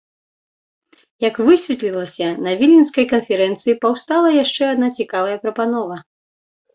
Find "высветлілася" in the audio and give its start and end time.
1.49-2.29